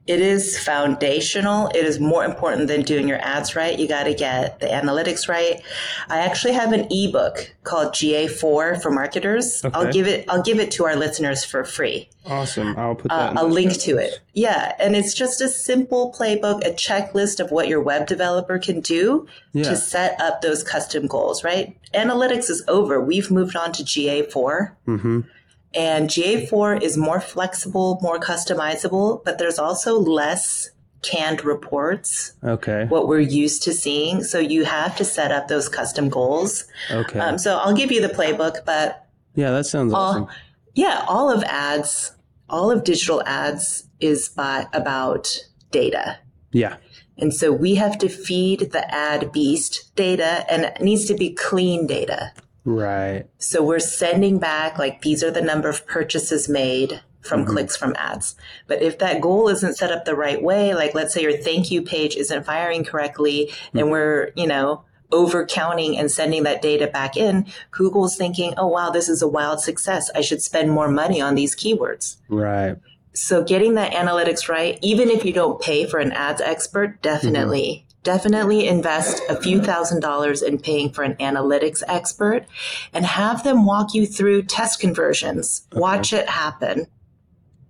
[0.07, 1.67] it is foundational.
[1.69, 3.77] It is more important than doing your ads right.
[3.77, 5.61] You got to get the analytics right.
[6.09, 9.63] I actually have an ebook called GA4 for marketers.
[9.73, 10.25] I'll give it.
[10.27, 12.09] I'll give it to our listeners for free.
[12.25, 12.75] Awesome.
[12.77, 13.37] I'll put that.
[13.37, 14.19] Uh, a link to it.
[14.33, 18.79] Yeah, and it's just a simple playbook, a checklist of what your web developer can
[18.81, 19.63] do Yeah.
[19.63, 21.43] to set up those custom goals.
[21.43, 21.77] Right?
[21.93, 22.99] Analytics is over.
[23.01, 24.75] We've moved on to GA4.
[24.87, 25.25] Mhm.
[25.73, 30.69] And GA4 is more flexible, more customizable, but there's also less
[31.01, 32.86] canned reports, Okay.
[32.89, 34.23] what we're used to seeing.
[34.23, 36.65] So you have to set up those custom goals.
[36.91, 37.19] Okay.
[37.19, 40.27] Um, so I'll give you the playbook, but yeah, that sounds awesome.
[40.75, 42.12] yeah, all of ads,
[42.49, 45.34] all of digital ads is by, about
[45.71, 46.19] data.
[46.51, 46.75] Yeah.
[47.17, 51.31] And so we have to feed the ad beast data and it needs to be
[51.34, 52.34] clean data.
[52.63, 53.26] Right.
[53.38, 57.52] So we're sending back like these are the number of purchases made from mm-hmm.
[57.52, 58.36] clicks from ads.
[58.67, 61.71] But if that goal isn't set up the right way, like let's say your thank
[61.71, 63.78] you page isn't firing correctly mm-hmm.
[63.78, 68.67] and we're, you know, over counting and sending that data back in, Google's thinking, oh
[68.67, 70.10] wow, this is a wild success.
[70.15, 72.17] I should spend more money on these keywords.
[72.30, 72.78] Right.
[73.13, 77.02] So getting that analytics right, even if you don't pay for an ads expert, mm-hmm.
[77.02, 82.45] definitely definitely invest a few thousand dollars in paying for an analytics expert
[82.93, 85.67] and have them walk you through test conversions.
[85.71, 85.79] Okay.
[85.79, 86.87] Watch it happen.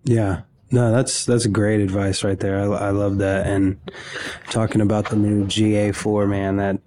[0.04, 0.42] Yeah.
[0.72, 2.60] No, that's that's great advice right there.
[2.60, 3.46] I, I love that.
[3.46, 3.80] And
[4.50, 6.80] talking about the new GA4, man, that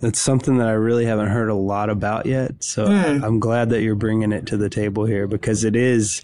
[0.00, 2.62] that's something that I really haven't heard a lot about yet.
[2.64, 3.22] So mm.
[3.22, 6.22] I'm glad that you're bringing it to the table here because it is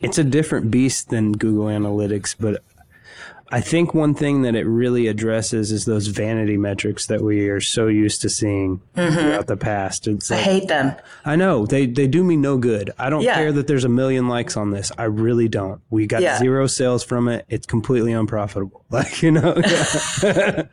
[0.00, 2.62] it's a different beast than Google Analytics, but
[3.52, 7.60] I think one thing that it really addresses is those vanity metrics that we are
[7.60, 9.14] so used to seeing mm-hmm.
[9.14, 10.08] throughout the past.
[10.08, 10.94] It's I hate them.
[11.26, 12.92] I know they they do me no good.
[12.98, 13.34] I don't yeah.
[13.34, 14.90] care that there's a million likes on this.
[14.96, 15.82] I really don't.
[15.90, 16.38] We got yeah.
[16.38, 17.44] zero sales from it.
[17.50, 18.80] It's completely unprofitable.
[18.92, 19.54] Like you know.
[20.22, 20.66] yeah.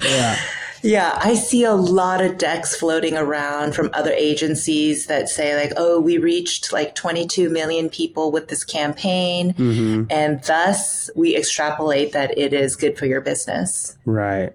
[0.00, 0.36] yeah.
[0.82, 5.72] Yeah, I see a lot of decks floating around from other agencies that say like,
[5.76, 10.04] "Oh, we reached like 22 million people with this campaign, mm-hmm.
[10.10, 14.52] and thus we extrapolate that it is good for your business." Right.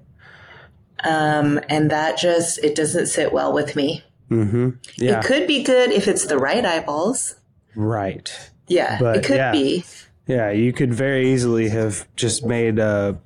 [1.03, 4.03] Um, and that just it doesn't sit well with me.
[4.29, 4.71] Mm-hmm.
[4.97, 5.19] Yeah.
[5.19, 7.35] It could be good if it's the right eyeballs.
[7.75, 8.31] Right.
[8.67, 9.51] Yeah, but, it could yeah.
[9.51, 9.85] be.
[10.27, 13.17] Yeah, you could very easily have just made a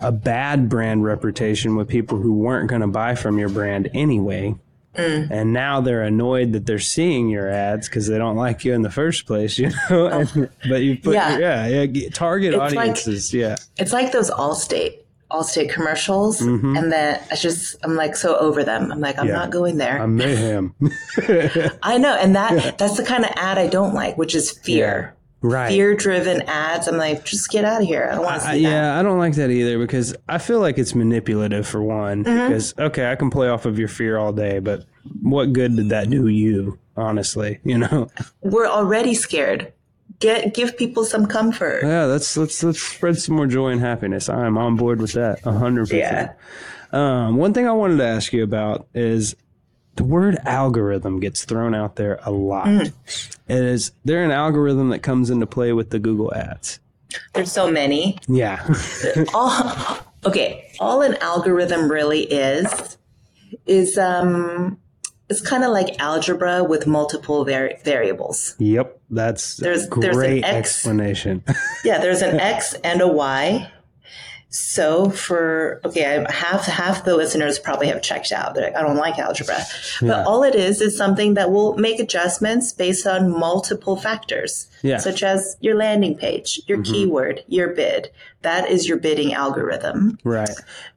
[0.00, 4.54] a bad brand reputation with people who weren't going to buy from your brand anyway.
[4.94, 5.30] Mm.
[5.30, 8.82] And now they're annoyed that they're seeing your ads because they don't like you in
[8.82, 9.74] the first place, you know.
[9.90, 10.06] Oh.
[10.08, 13.56] and, but you put yeah, yeah, yeah target it's audiences, like, yeah.
[13.76, 16.76] It's like those Allstate Allstate commercials, mm-hmm.
[16.76, 18.92] and then I just I'm like so over them.
[18.92, 19.34] I'm like I'm yeah.
[19.34, 20.00] not going there.
[20.00, 20.72] I'm mayhem.
[21.82, 25.15] I know, and that that's the kind of ad I don't like, which is fear
[25.40, 25.68] right.
[25.68, 26.88] fear driven ads.
[26.88, 28.08] I'm like, just get out of here.
[28.10, 28.58] I don't want to see I, that.
[28.60, 32.24] Yeah, I don't like that either because I feel like it's manipulative for one.
[32.24, 32.48] Mm-hmm.
[32.48, 34.84] Because okay, I can play off of your fear all day, but
[35.22, 36.78] what good did that do you?
[36.96, 38.08] Honestly, you know,
[38.40, 39.72] we're already scared.
[40.18, 41.80] Get give people some comfort.
[41.82, 44.30] Yeah, let's let's let's spread some more joy and happiness.
[44.30, 46.32] I'm on board with that, hundred percent.
[46.92, 49.36] Um, one thing I wanted to ask you about is
[49.96, 52.66] the word algorithm gets thrown out there a lot.
[52.66, 52.92] Mm.
[53.48, 56.80] Is there an algorithm that comes into play with the Google ads?
[57.34, 58.18] There's so many.
[58.28, 58.66] Yeah.
[59.34, 60.70] all, okay.
[60.80, 62.98] All an algorithm really is,
[63.64, 64.78] is, um,
[65.28, 68.54] it's kind of like algebra with multiple var- variables.
[68.58, 71.44] Yep, that's there's, great there's an X, explanation.
[71.84, 73.70] yeah, there's an X and a Y,
[74.56, 78.54] so for okay, I, half half the listeners probably have checked out.
[78.54, 79.58] They're like, I don't like algebra,
[80.00, 80.08] yeah.
[80.08, 84.96] but all it is is something that will make adjustments based on multiple factors, yeah.
[84.96, 86.92] such as your landing page, your mm-hmm.
[86.92, 88.10] keyword, your bid.
[88.42, 90.48] That is your bidding algorithm, right?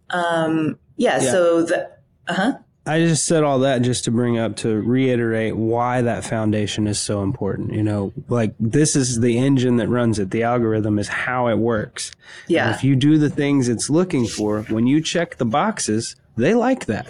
[0.10, 1.32] Um, yeah, yeah.
[1.32, 1.92] So the
[2.28, 2.58] uh huh.
[2.90, 7.00] I just said all that just to bring up to reiterate why that foundation is
[7.00, 7.72] so important.
[7.72, 10.32] You know, like this is the engine that runs it.
[10.32, 12.12] The algorithm is how it works.
[12.48, 12.66] Yeah.
[12.66, 16.56] And if you do the things it's looking for, when you check the boxes, they
[16.56, 17.08] like that.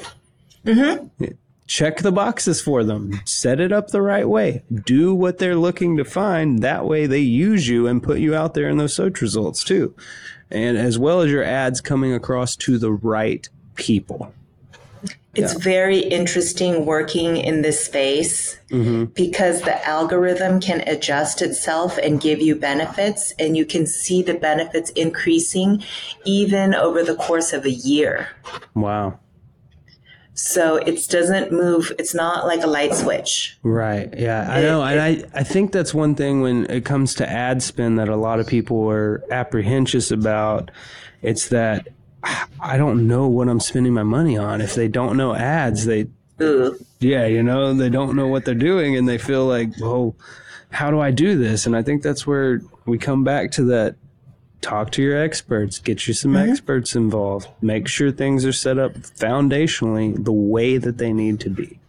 [0.66, 1.26] Mm-hmm.
[1.66, 3.22] Check the boxes for them.
[3.24, 4.64] Set it up the right way.
[4.86, 6.62] Do what they're looking to find.
[6.62, 9.96] That way they use you and put you out there in those search results too.
[10.52, 14.34] And as well as your ads coming across to the right people.
[15.36, 15.60] It's yeah.
[15.60, 19.06] very interesting working in this space mm-hmm.
[19.06, 24.34] because the algorithm can adjust itself and give you benefits, and you can see the
[24.34, 25.84] benefits increasing
[26.26, 28.30] even over the course of a year.
[28.74, 29.20] Wow.
[30.34, 31.92] So it doesn't move.
[32.00, 33.58] It's not like a light switch.
[33.62, 34.12] Right.
[34.18, 34.84] Yeah, I know.
[34.84, 38.08] It, and I, I think that's one thing when it comes to ad spend that
[38.08, 40.72] a lot of people are apprehensive about.
[41.22, 41.90] It's that
[42.24, 44.62] I don't know what I'm spending my money on.
[44.62, 46.08] If they don't know ads, they,
[47.00, 50.16] yeah, you know, they don't know what they're doing and they feel like, well,
[50.72, 51.66] how do I do this?
[51.66, 53.96] And I think that's where we come back to that
[54.62, 56.50] talk to your experts, get you some mm-hmm.
[56.50, 61.50] experts involved, make sure things are set up foundationally the way that they need to
[61.50, 61.80] be.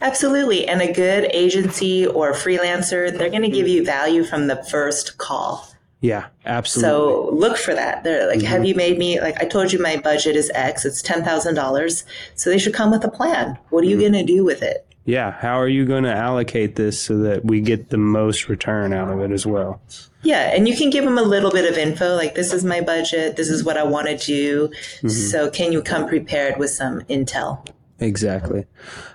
[0.00, 0.66] Absolutely.
[0.66, 5.18] And a good agency or freelancer, they're going to give you value from the first
[5.18, 5.69] call.
[6.00, 6.88] Yeah, absolutely.
[6.88, 8.04] So look for that.
[8.04, 8.46] They're like, mm-hmm.
[8.46, 11.54] have you made me like I told you my budget is X, it's ten thousand
[11.54, 12.04] dollars.
[12.34, 13.58] So they should come with a plan.
[13.68, 14.12] What are you mm-hmm.
[14.12, 14.86] gonna do with it?
[15.04, 15.32] Yeah.
[15.32, 19.20] How are you gonna allocate this so that we get the most return out of
[19.20, 19.82] it as well?
[20.22, 22.82] Yeah, and you can give them a little bit of info, like this is my
[22.82, 24.68] budget, this is what I want to do.
[24.68, 25.08] Mm-hmm.
[25.08, 27.66] So can you come prepared with some intel?
[27.98, 28.66] Exactly.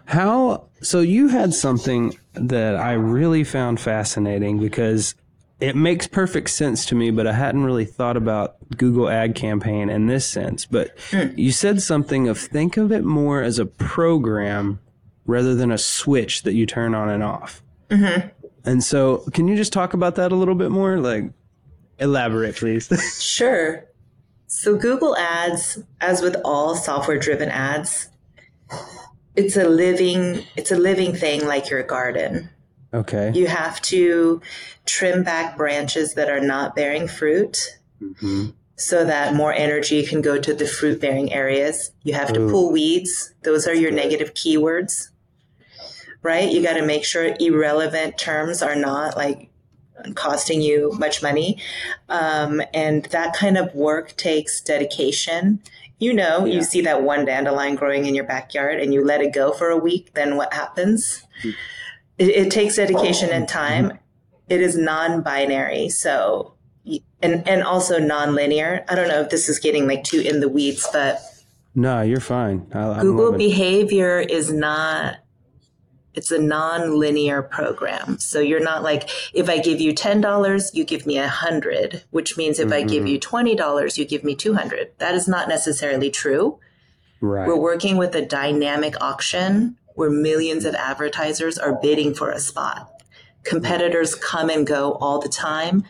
[0.05, 5.15] How so you had something that I really found fascinating because
[5.59, 9.89] it makes perfect sense to me, but I hadn't really thought about Google Ad Campaign
[9.89, 10.65] in this sense.
[10.65, 11.37] But mm.
[11.37, 14.79] you said something of think of it more as a program
[15.25, 17.63] rather than a switch that you turn on and off.
[17.89, 18.29] Mm-hmm.
[18.65, 20.99] And so, can you just talk about that a little bit more?
[20.99, 21.31] Like,
[21.99, 22.89] elaborate, please.
[23.23, 23.85] sure.
[24.47, 28.09] So Google Ads, as with all software-driven ads,
[29.35, 32.49] it's a living it's a living thing like your garden.
[32.95, 33.31] Okay.
[33.33, 34.41] You have to
[34.85, 37.57] trim back branches that are not bearing fruit
[37.99, 41.91] hmm so that more energy can go to the fruit bearing areas.
[42.03, 43.33] You have to pull weeds.
[43.43, 45.11] Those are your negative keywords,
[46.21, 46.51] right?
[46.51, 49.49] You got to make sure irrelevant terms are not like
[50.15, 51.57] costing you much money.
[52.09, 55.61] Um, and that kind of work takes dedication.
[55.97, 56.55] You know, Yeah.
[56.55, 59.69] you see that one dandelion growing in your backyard and you let it go for
[59.69, 61.23] a week, then what happens?
[62.17, 63.47] It, it takes dedication and oh.
[63.47, 63.99] time.
[64.47, 65.89] It is non binary.
[65.89, 66.53] So,
[67.21, 68.85] and, and also non-linear.
[68.87, 71.19] I don't know if this is getting like too in the weeds, but
[71.73, 72.67] No, you're fine.
[72.73, 75.17] I, Google behavior is not
[76.15, 78.17] it's a non-linear program.
[78.19, 82.37] So you're not like if I give you $10, you give me a 100, which
[82.37, 83.07] means if I give mm-hmm.
[83.07, 84.91] you $20, you give me 200.
[84.99, 86.59] That is not necessarily true.
[87.19, 87.47] right.
[87.47, 92.91] We're working with a dynamic auction where millions of advertisers are bidding for a spot.
[93.43, 95.83] Competitors come and go all the time.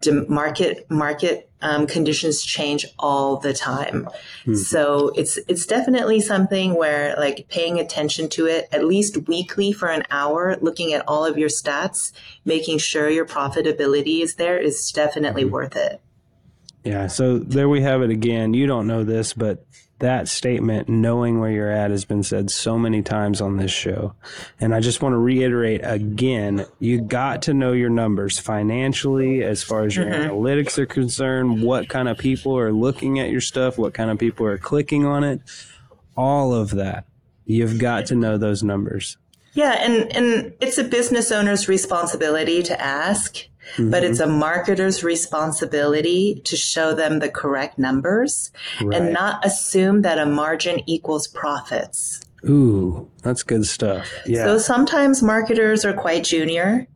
[0.00, 4.08] Dem- market market um, conditions change all the time.
[4.54, 9.88] So it's it's definitely something where like paying attention to it at least weekly for
[9.88, 12.12] an hour, looking at all of your stats,
[12.44, 16.00] making sure your profitability is there is definitely worth it.
[16.84, 18.54] Yeah, so there we have it again.
[18.54, 19.66] You don't know this, but
[20.00, 24.14] that statement, knowing where you're at, has been said so many times on this show.
[24.58, 29.62] And I just want to reiterate again you got to know your numbers financially, as
[29.62, 30.30] far as your mm-hmm.
[30.30, 34.18] analytics are concerned, what kind of people are looking at your stuff, what kind of
[34.18, 35.40] people are clicking on it,
[36.16, 37.04] all of that.
[37.44, 39.16] You've got to know those numbers.
[39.52, 43.46] Yeah, and and it's a business owner's responsibility to ask,
[43.78, 44.30] but it's mm-hmm.
[44.30, 49.00] a marketer's responsibility to show them the correct numbers Right.
[49.00, 52.20] and not assume that a margin equals profits.
[52.48, 54.10] Ooh, that's good stuff.
[54.26, 54.44] Yeah.
[54.44, 56.86] So sometimes marketers are quite junior.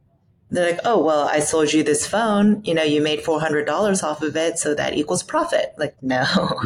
[0.54, 2.62] They're like, "Oh, well, I sold you this phone.
[2.64, 5.94] You know, you made four hundred dollars off of it, so that equals profit." Like,
[6.02, 6.24] no,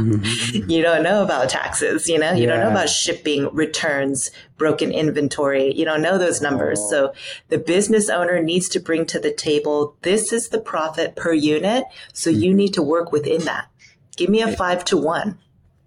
[0.53, 2.09] you don't know about taxes.
[2.09, 2.77] You know, you don't know Mm-hmm.
[2.77, 5.73] About shipping, returns, broken inventory.
[5.75, 6.79] You don't know those numbers.
[6.83, 6.91] Oh.
[6.91, 7.13] So
[7.49, 11.85] the business owner needs to bring to the table, "This is the profit per unit,
[12.13, 12.41] so Mm-hmm.
[12.43, 13.69] you need to work within that."
[14.17, 15.39] Give me a five to one.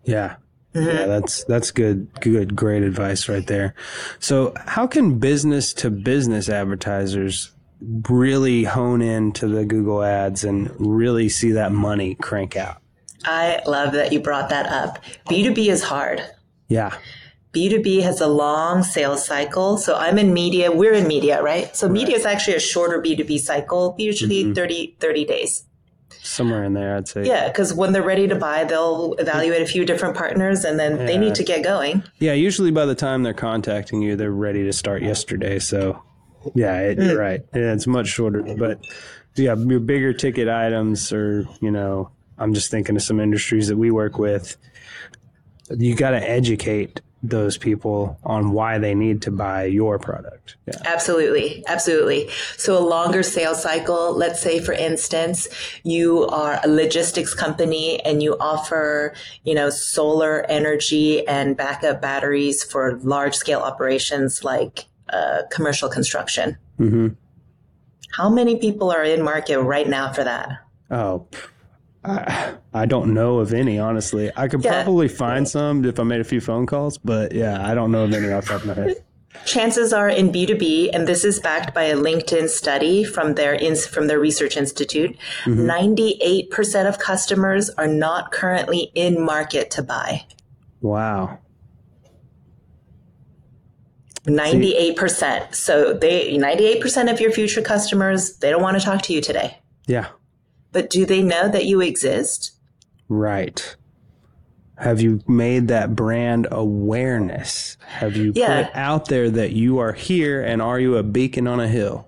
[0.06, 0.38] Yeah.
[0.74, 0.88] Mm-hmm.
[0.88, 3.76] Yeah, that's that's good good great advice right there.
[4.20, 10.72] So, how can business to business advertisers really hone in to the Google ads and
[10.78, 12.82] really see that money crank out?
[13.26, 15.04] I love that you brought that up.
[15.30, 16.24] B2B is hard.
[16.68, 16.96] Yeah.
[17.54, 19.78] B2B has a long sales cycle.
[19.78, 20.72] So I'm in media.
[20.72, 21.76] We're in media, right?
[21.76, 24.54] So media is actually a shorter B2B cycle, usually mm-hmm.
[24.54, 25.64] 30, 30 days.
[26.24, 27.26] Somewhere in there, I'd say.
[27.26, 27.48] Yeah.
[27.48, 31.18] Because when they're ready to buy, they'll evaluate a few different partners and then they
[31.18, 32.04] need to get going.
[32.20, 35.60] Yeah, usually by the time they're contacting you, they're ready to start yesterday.
[35.60, 36.02] So,
[36.56, 37.08] yeah, it, Mm.
[37.10, 37.42] you're right.
[37.54, 38.42] Yeah, it's much shorter.
[38.58, 38.80] But
[39.36, 43.78] yeah, your bigger ticket items, or you know, I'm just thinking of some industries that
[43.78, 44.58] we work with.
[45.78, 50.56] You got to educate those people on why they need to buy your product.
[50.66, 50.74] Yeah.
[50.86, 51.64] Absolutely.
[51.68, 52.28] Absolutely.
[52.58, 55.48] So a longer sales cycle, let's say for instance,
[55.84, 62.64] you are a logistics company and you offer, you know, solar energy and backup batteries
[62.64, 66.58] for large scale operations like uh, commercial construction.
[66.78, 67.10] hmm
[68.18, 70.50] How many people are in market right now for that?
[70.90, 71.28] Oh,
[72.04, 74.32] I, I don't know of any, honestly.
[74.36, 74.84] I could Yeah.
[74.84, 78.04] probably find some if I made a few phone calls, but yeah, I don't know
[78.06, 78.96] of any off the top of my head.
[79.46, 83.88] Chances are in B2B, and this is backed by a LinkedIn study from their ins
[83.88, 90.26] from their research institute, 98% of customers are not currently in market to buy.
[90.82, 91.40] Wow.
[94.26, 95.56] 98%.
[95.56, 99.58] So they 98% of your future customers, they don't want to talk to you today.
[99.88, 100.08] Yeah.
[100.72, 102.52] But do they know that you exist?
[103.10, 103.76] Right.
[104.78, 107.78] Have you made that brand awareness?
[107.86, 108.64] Have you Yeah.
[108.64, 112.08] put out there that you are here and are you a beacon on a hill?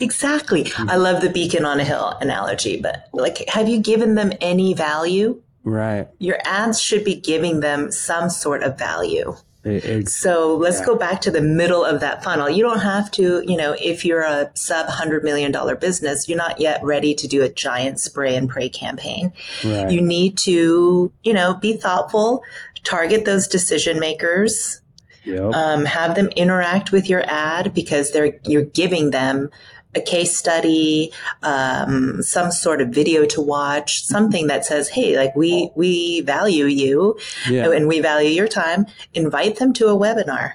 [0.00, 0.64] Exactly.
[0.74, 0.90] Hmm.
[0.90, 4.74] I love the beacon on a hill analogy, but like have you given them any
[4.74, 5.42] value?
[5.64, 6.08] Right.
[6.18, 9.36] Your ads should be giving them some sort of value.
[9.66, 12.48] It- So let's go back to the middle of that funnel.
[12.48, 16.60] You don't have to, you know, if you're a sub $100 million business, you're not
[16.60, 19.32] yet ready to do a giant spray and pray campaign.
[19.64, 19.90] right.
[19.90, 22.42] You need to, you know, be thoughtful,
[22.84, 24.80] target those decision makers,
[25.24, 25.54] Yep.
[25.54, 29.50] um, have them interact with your ad because they're you're giving them
[29.96, 35.34] a case study, um, some sort of video to watch, something that says, "Hey, like
[35.34, 37.18] we we value you,
[37.50, 37.70] Yeah.
[37.70, 40.52] and we value your time." Invite them to a webinar.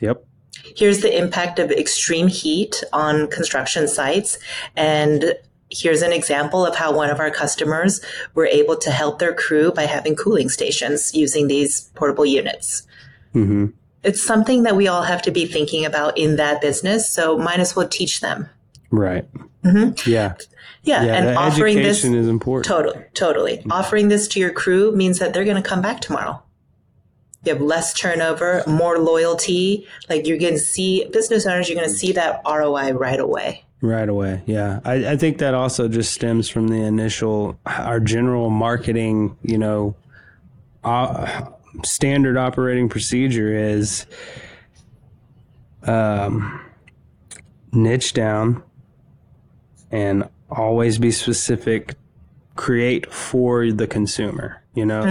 [0.00, 0.24] Yep.
[0.76, 4.38] Here's the impact of extreme heat on construction sites,
[4.76, 5.34] and
[5.70, 8.00] here's an example of how one of our customers
[8.34, 12.84] were able to help their crew by having cooling stations using these portable units.
[13.32, 13.66] hmm
[14.04, 17.60] It's something that we all have to be thinking about in that business, so might
[17.60, 18.48] as well teach them.
[18.90, 19.26] Right.
[19.64, 20.08] Mm-hmm.
[20.10, 20.34] Yeah.
[20.84, 21.14] Yeah, Yeah.
[21.14, 22.64] and offering this education is important.
[22.64, 26.40] totally, totally offering this to your crew means that they're going to come back tomorrow.
[27.44, 29.86] You have less turnover, more loyalty.
[30.08, 33.64] Like you're going to see business owners, you're going to see that ROI right away.
[33.80, 34.42] Right away.
[34.46, 34.80] Yeah.
[34.84, 39.94] I, I think that also just stems from the initial, our general marketing, you know,
[40.84, 41.44] uh,
[41.84, 44.06] standard operating procedure is
[45.84, 46.60] um,
[47.72, 48.62] niche down
[49.90, 51.94] and always be specific,
[52.56, 54.62] create for the consumer.
[54.74, 55.02] You know,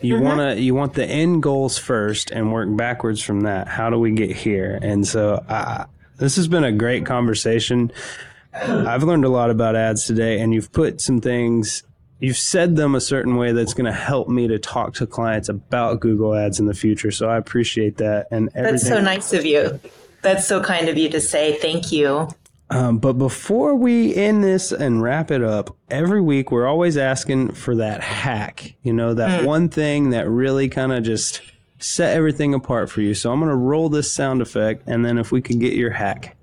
[0.00, 3.68] you want to you want the end goals first and work backwards from that.
[3.68, 4.78] How do we get here?
[4.80, 5.84] And so, I,
[6.16, 7.92] this has been a great conversation.
[8.54, 11.82] I've learned a lot about ads today, and you've put some things,
[12.22, 15.48] you've said them a certain way that's going to help me to talk to clients
[15.48, 17.10] about Google Ads in the future.
[17.10, 18.28] So I appreciate that.
[18.30, 18.72] And everything.
[18.74, 19.80] That's so nice of you.
[20.22, 22.28] That's so kind of you to say thank you.
[22.70, 27.52] Um, but before we end this and wrap it up, every week we're always asking
[27.52, 31.42] for that hack, you know, that one thing that really kind of just
[31.80, 33.14] set everything apart for you.
[33.14, 35.90] So I'm going to roll this sound effect, and then if we can get your
[35.90, 36.36] hack.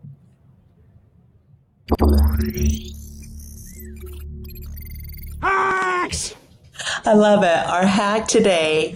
[7.05, 7.69] I love it.
[7.69, 8.95] Our hack today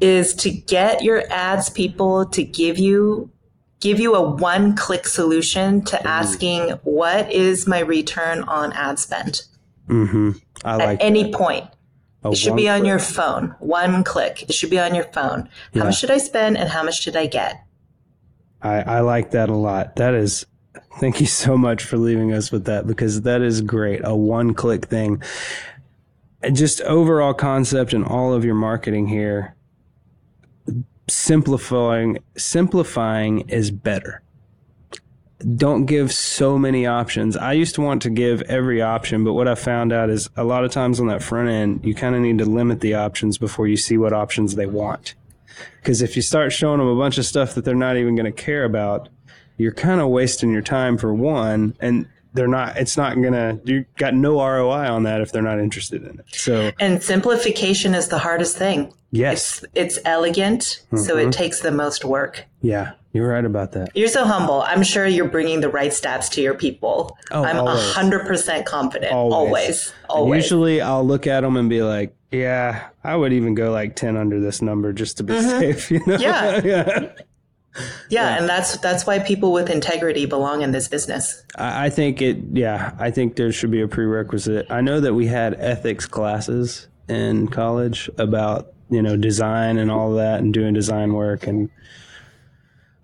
[0.00, 3.30] is to get your ads people to give you
[3.80, 9.42] give you a one-click solution to asking what is my return on ad spend
[9.88, 10.30] Mm-hmm.
[10.64, 11.66] I at like any point.
[12.24, 13.54] a It should be on your phone.
[13.58, 14.42] One click.
[14.42, 15.48] It should be on your phone.
[15.74, 17.64] How much did I spend and how much did I get?
[18.62, 19.96] I, I like that a lot.
[19.96, 20.46] That is,
[20.98, 24.00] thank you so much for leaving us with that because that is great.
[24.04, 25.22] A one click thing.
[26.52, 29.54] Just overall concept and all of your marketing here.
[31.08, 34.22] Simplifying, simplifying is better.
[35.56, 37.36] Don't give so many options.
[37.36, 40.44] I used to want to give every option, but what I found out is a
[40.44, 43.38] lot of times on that front end, you kind of need to limit the options
[43.38, 45.14] before you see what options they want.
[45.76, 48.32] Because if you start showing them a bunch of stuff that they're not even going
[48.32, 49.08] to care about,
[49.62, 52.76] you're kind of wasting your time for one, and they're not.
[52.76, 53.58] It's not gonna.
[53.64, 56.24] You got no ROI on that if they're not interested in it.
[56.32, 58.92] So And simplification is the hardest thing.
[59.10, 60.62] yes, It's elegant,
[60.94, 61.28] so Mm-hmm.
[61.28, 62.44] it takes the most work.
[62.62, 63.90] yeah, you're right about that.
[63.94, 64.62] You're so humble.
[64.62, 67.18] I'm sure you're bringing the right stats to your people.
[67.30, 67.92] Oh, I'm always.
[67.92, 69.12] 100% confident.
[69.12, 69.36] Always.
[69.52, 69.92] Always.
[70.08, 70.44] Always.
[70.44, 74.16] Usually, I'll look at them and be like, "Yeah, I would even go like ten
[74.16, 76.16] under this number just to be safe." You know?
[76.16, 76.66] Mm-hmm.
[76.66, 77.12] Yeah.
[77.74, 77.84] yeah.
[78.10, 81.42] yeah, and that's that's why people with integrity belong in this business.
[81.56, 82.38] I I think it.
[82.52, 84.66] Yeah, I think there should be a prerequisite.
[84.70, 90.14] I know that we had ethics classes in college about you know design and all
[90.14, 91.70] that, and doing design work, and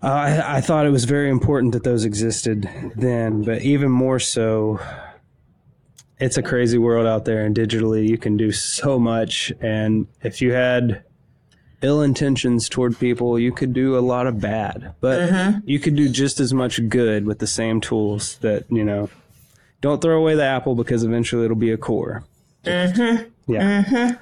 [0.01, 3.43] I, I thought it was very important that those existed then.
[3.43, 4.79] But even more so,
[6.19, 9.51] it's a crazy world out there, and digitally you can do so much.
[9.61, 11.03] And if you had
[11.81, 16.09] ill intentions toward people, you could do a lot of bad, but you could do
[16.09, 19.09] just as much good with the same tools that, you know,
[19.81, 22.23] don't throw away the apple because eventually it'll be a core.
[22.65, 23.51] Mm-hmm.
[23.51, 24.15] Yeah.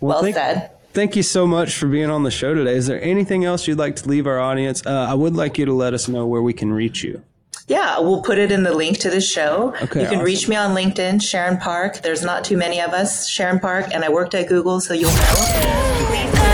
[0.00, 0.70] Well thank, said.
[0.92, 2.74] Thank you so much for being on the show today.
[2.74, 4.84] Is there anything else you'd like to leave our audience?
[4.86, 7.22] Uh, I would like you to let us know where we can reach you.
[7.66, 9.74] Yeah, we'll put it in the link to the show.
[9.80, 10.20] Okay, you can awesome.
[10.20, 12.02] reach me on LinkedIn, Sharon Park.
[12.02, 15.10] There's not too many of us, Sharon Park, and I worked at Google, so you'll
[15.10, 16.50] know.